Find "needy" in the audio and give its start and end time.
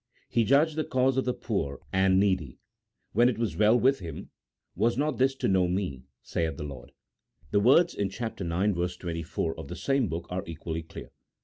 2.19-2.57